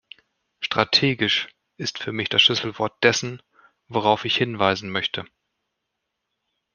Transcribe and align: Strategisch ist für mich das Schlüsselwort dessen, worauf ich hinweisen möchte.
Strategisch 0.61 1.49
ist 1.77 1.99
für 1.99 2.11
mich 2.11 2.27
das 2.29 2.41
Schlüsselwort 2.41 3.03
dessen, 3.03 3.39
worauf 3.87 4.25
ich 4.25 4.35
hinweisen 4.35 4.89
möchte. 4.89 5.27